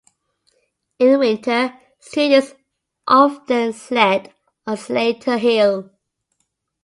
In 0.97 1.19
winter, 1.19 1.75
students 1.99 2.55
often 3.07 3.71
sled 3.71 4.33
on 4.65 4.75
Slayter 4.75 5.37
Hill. 5.37 5.91